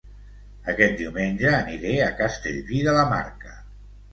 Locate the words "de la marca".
2.89-3.55